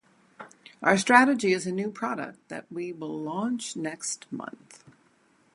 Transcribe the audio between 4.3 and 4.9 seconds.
month.